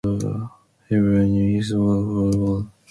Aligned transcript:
For 0.03 0.49
many 0.99 1.51
years 1.51 1.67
he 1.67 1.75
lived 1.75 1.75
at 1.75 1.77
Orford 1.77 2.35
Hall. 2.35 2.67